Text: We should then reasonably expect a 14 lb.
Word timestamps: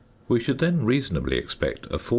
We 0.27 0.39
should 0.39 0.57
then 0.57 0.83
reasonably 0.83 1.37
expect 1.37 1.85
a 1.85 1.99
14 1.99 1.99
lb. 1.99 2.09